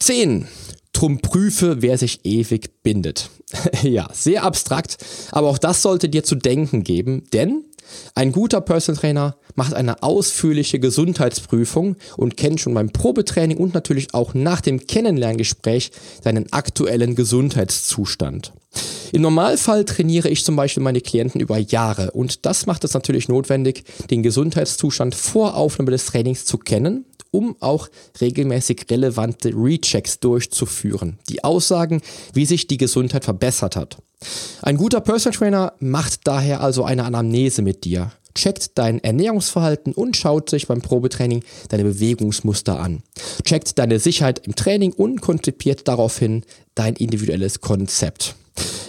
[0.00, 0.48] 10.
[0.94, 3.28] Drum prüfe, wer sich ewig bindet.
[3.82, 4.96] ja, sehr abstrakt,
[5.30, 7.64] aber auch das sollte dir zu denken geben, denn
[8.14, 14.14] ein guter Personal Trainer macht eine ausführliche Gesundheitsprüfung und kennt schon beim Probetraining und natürlich
[14.14, 15.90] auch nach dem Kennenlerngespräch
[16.22, 18.52] deinen aktuellen Gesundheitszustand.
[19.12, 23.28] Im Normalfall trainiere ich zum Beispiel meine Klienten über Jahre und das macht es natürlich
[23.28, 27.04] notwendig, den Gesundheitszustand vor Aufnahme des Trainings zu kennen
[27.34, 27.88] um auch
[28.20, 32.00] regelmäßig relevante Rechecks durchzuführen, die aussagen,
[32.32, 33.98] wie sich die Gesundheit verbessert hat.
[34.62, 40.16] Ein guter Personal Trainer macht daher also eine Anamnese mit dir, checkt dein Ernährungsverhalten und
[40.16, 43.02] schaut sich beim Probetraining deine Bewegungsmuster an,
[43.44, 46.44] checkt deine Sicherheit im Training und konzipiert daraufhin
[46.76, 48.36] dein individuelles Konzept.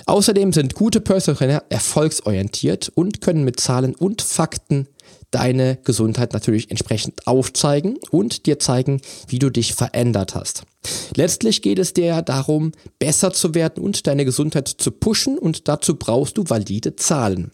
[0.06, 4.88] Außerdem sind gute Personal Trainer erfolgsorientiert und können mit Zahlen und Fakten
[5.36, 10.64] deine Gesundheit natürlich entsprechend aufzeigen und dir zeigen, wie du dich verändert hast.
[11.14, 15.68] Letztlich geht es dir ja darum, besser zu werden und deine Gesundheit zu pushen und
[15.68, 17.52] dazu brauchst du valide Zahlen.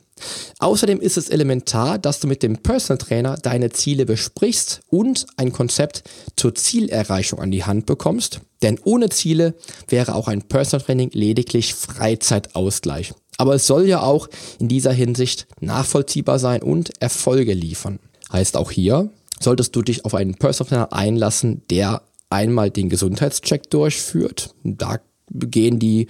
[0.60, 5.52] Außerdem ist es elementar, dass du mit dem Personal Trainer deine Ziele besprichst und ein
[5.52, 6.04] Konzept
[6.36, 8.42] zur Zielerreichung an die Hand bekommst.
[8.62, 9.56] Denn ohne Ziele
[9.88, 13.14] wäre auch ein Personal Training lediglich Freizeitausgleich.
[13.42, 17.98] Aber es soll ja auch in dieser Hinsicht nachvollziehbar sein und Erfolge liefern.
[18.32, 23.68] Heißt auch hier, solltest du dich auf einen Personal Trainer einlassen, der einmal den Gesundheitscheck
[23.72, 24.54] durchführt.
[24.64, 25.00] Da
[25.34, 26.06] gehen die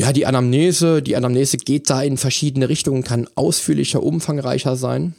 [0.00, 5.14] ja, die Anamnese, die Anamnese geht da in verschiedene Richtungen, kann ausführlicher, umfangreicher sein.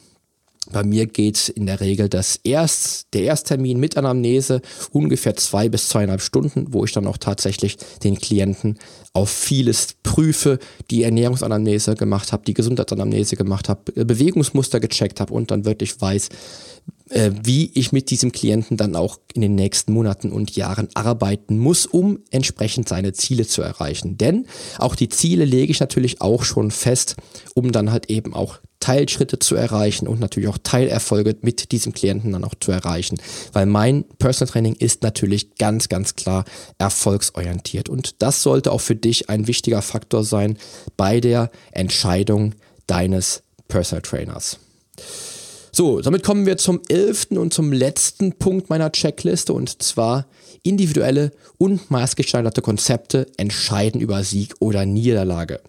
[0.71, 5.89] Bei mir geht in der Regel das Erst, der Ersttermin mit Anamnese ungefähr zwei bis
[5.89, 8.77] zweieinhalb Stunden, wo ich dann auch tatsächlich den Klienten
[9.13, 10.59] auf vieles prüfe,
[10.91, 16.29] die Ernährungsanamnese gemacht habe, die Gesundheitsanamnese gemacht habe, Bewegungsmuster gecheckt habe und dann wirklich weiß,
[17.09, 21.57] äh, wie ich mit diesem Klienten dann auch in den nächsten Monaten und Jahren arbeiten
[21.57, 24.17] muss, um entsprechend seine Ziele zu erreichen.
[24.17, 24.45] Denn
[24.77, 27.15] auch die Ziele lege ich natürlich auch schon fest,
[27.55, 32.31] um dann halt eben auch Teilschritte zu erreichen und natürlich auch Teilerfolge mit diesem Klienten
[32.31, 33.17] dann auch zu erreichen.
[33.53, 36.45] Weil mein Personal Training ist natürlich ganz, ganz klar
[36.77, 37.89] erfolgsorientiert.
[37.89, 40.57] Und das sollte auch für dich ein wichtiger Faktor sein
[40.95, 42.53] bei der Entscheidung
[42.85, 44.59] deines Personal Trainers.
[45.71, 50.25] So, damit kommen wir zum elften und zum letzten Punkt meiner Checkliste und zwar
[50.63, 55.59] individuelle und maßgeschneiderte Konzepte entscheiden über Sieg oder Niederlage.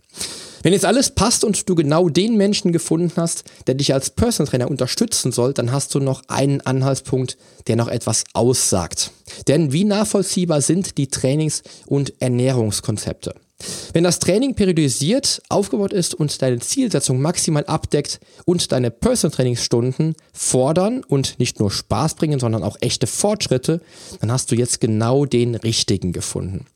[0.63, 4.51] Wenn jetzt alles passt und du genau den Menschen gefunden hast, der dich als Personal
[4.51, 9.13] Trainer unterstützen soll, dann hast du noch einen Anhaltspunkt, der noch etwas aussagt.
[9.47, 13.35] Denn wie nachvollziehbar sind die Trainings- und Ernährungskonzepte?
[13.93, 20.15] Wenn das Training periodisiert aufgebaut ist und deine Zielsetzung maximal abdeckt und deine Personal Trainingsstunden
[20.33, 23.81] fordern und nicht nur Spaß bringen, sondern auch echte Fortschritte,
[24.21, 26.67] dann hast du jetzt genau den richtigen gefunden.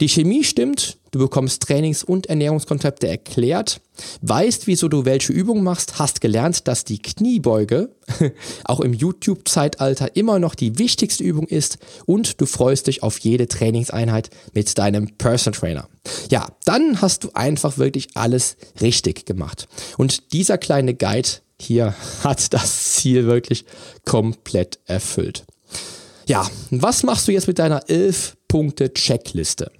[0.00, 3.80] Die Chemie stimmt, du bekommst Trainings- und Ernährungskonzepte erklärt,
[4.22, 7.90] weißt, wieso du welche Übung machst, hast gelernt, dass die Kniebeuge
[8.64, 13.48] auch im YouTube-Zeitalter immer noch die wichtigste Übung ist und du freust dich auf jede
[13.48, 15.88] Trainingseinheit mit deinem Personal Trainer.
[16.30, 19.68] Ja, dann hast du einfach wirklich alles richtig gemacht.
[19.98, 21.28] Und dieser kleine Guide
[21.60, 21.94] hier
[22.24, 23.64] hat das Ziel wirklich
[24.04, 25.44] komplett erfüllt.
[26.26, 29.72] Ja, was machst du jetzt mit deiner 11 Punkte Checkliste?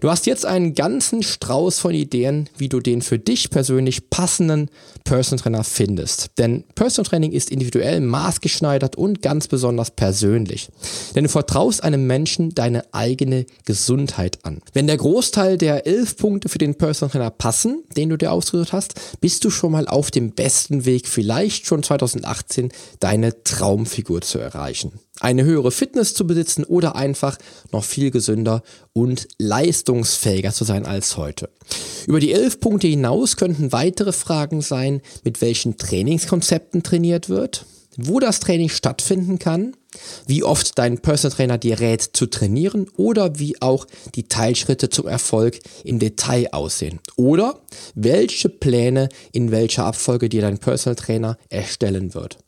[0.00, 4.68] Du hast jetzt einen ganzen Strauß von Ideen, wie du den für dich persönlich passenden
[5.04, 6.30] Personal Trainer findest.
[6.38, 10.68] Denn Personal Training ist individuell maßgeschneidert und ganz besonders persönlich.
[11.14, 14.60] Denn du vertraust einem Menschen deine eigene Gesundheit an.
[14.72, 18.72] Wenn der Großteil der elf Punkte für den Personal Trainer passen, den du dir ausgesucht
[18.72, 24.38] hast, bist du schon mal auf dem besten Weg, vielleicht schon 2018 deine Traumfigur zu
[24.38, 27.38] erreichen eine höhere Fitness zu besitzen oder einfach
[27.70, 31.48] noch viel gesünder und leistungsfähiger zu sein als heute.
[32.06, 38.20] Über die elf Punkte hinaus könnten weitere Fragen sein, mit welchen Trainingskonzepten trainiert wird, wo
[38.20, 39.76] das Training stattfinden kann,
[40.26, 45.06] wie oft dein Personal Trainer dir rät zu trainieren oder wie auch die Teilschritte zum
[45.06, 47.60] Erfolg im Detail aussehen oder
[47.94, 52.38] welche Pläne in welcher Abfolge dir dein Personal Trainer erstellen wird.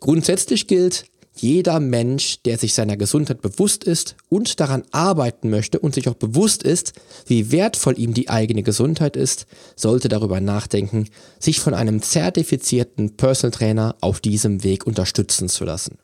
[0.00, 1.04] Grundsätzlich gilt,
[1.40, 6.14] jeder Mensch, der sich seiner Gesundheit bewusst ist und daran arbeiten möchte und sich auch
[6.14, 6.92] bewusst ist,
[7.26, 11.08] wie wertvoll ihm die eigene Gesundheit ist, sollte darüber nachdenken,
[11.38, 15.98] sich von einem zertifizierten Personal Trainer auf diesem Weg unterstützen zu lassen.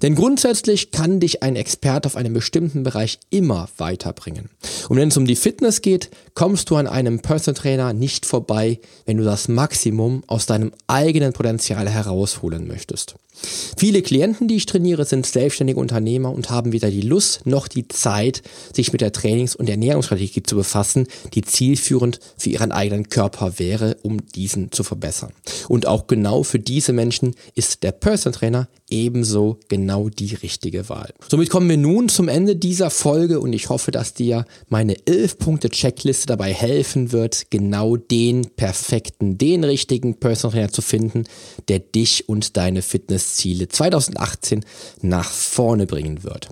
[0.00, 4.50] Denn grundsätzlich kann dich ein Experte auf einem bestimmten Bereich immer weiterbringen.
[4.88, 8.80] Und wenn es um die Fitness geht, kommst du an einem Personal Trainer nicht vorbei,
[9.06, 13.16] wenn du das Maximum aus deinem eigenen Potenzial herausholen möchtest.
[13.34, 17.88] Viele Klienten, die ich trainiere, sind selbstständige Unternehmer und haben weder die Lust noch die
[17.88, 18.42] Zeit,
[18.74, 23.96] sich mit der Trainings- und Ernährungsstrategie zu befassen, die zielführend für ihren eigenen Körper wäre,
[24.02, 25.32] um diesen zu verbessern.
[25.68, 31.14] Und auch genau für diese Menschen ist der Personal Trainer ebenso genau die richtige Wahl.
[31.28, 35.38] Somit kommen wir nun zum Ende dieser Folge und ich hoffe, dass dir meine 11
[35.38, 41.24] Punkte Checkliste dabei helfen wird, genau den perfekten, den richtigen Personal Trainer zu finden,
[41.68, 44.64] der dich und deine Fitnessziele 2018
[45.00, 46.48] nach vorne bringen wird.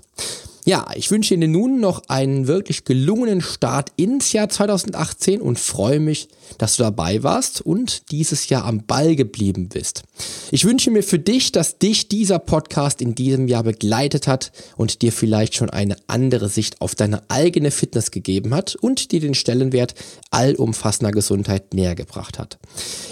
[0.71, 5.99] Ja, ich wünsche Ihnen nun noch einen wirklich gelungenen Start ins Jahr 2018 und freue
[5.99, 10.05] mich, dass du dabei warst und dieses Jahr am Ball geblieben bist.
[10.53, 15.03] Ich wünsche mir für dich, dass dich dieser Podcast in diesem Jahr begleitet hat und
[15.03, 19.35] dir vielleicht schon eine andere Sicht auf deine eigene Fitness gegeben hat und dir den
[19.35, 19.97] Stellenwert
[20.31, 22.61] allumfassender Gesundheit näher gebracht hat.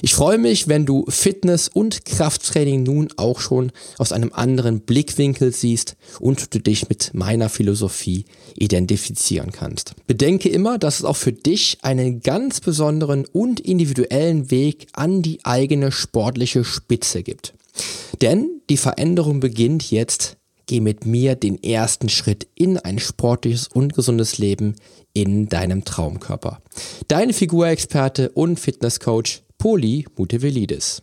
[0.01, 5.53] Ich freue mich, wenn du Fitness und Krafttraining nun auch schon aus einem anderen Blickwinkel
[5.53, 8.25] siehst und du dich mit meiner Philosophie
[8.55, 9.95] identifizieren kannst.
[10.07, 15.45] Bedenke immer, dass es auch für dich einen ganz besonderen und individuellen Weg an die
[15.45, 17.55] eigene sportliche Spitze gibt.
[18.21, 20.37] Denn die Veränderung beginnt jetzt.
[20.67, 24.77] Geh mit mir den ersten Schritt in ein sportliches und gesundes Leben
[25.15, 26.61] in deinem Traumkörper.
[27.09, 31.03] Dein Figurexperte und Fitnesscoach Poli Mutevelidis.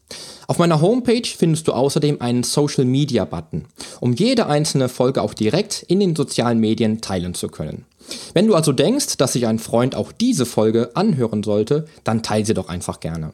[0.47, 3.65] Auf meiner Homepage findest du außerdem einen Social Media Button,
[3.99, 7.85] um jede einzelne Folge auch direkt in den sozialen Medien teilen zu können.
[8.33, 12.45] Wenn du also denkst, dass sich ein Freund auch diese Folge anhören sollte, dann teile
[12.45, 13.33] sie doch einfach gerne.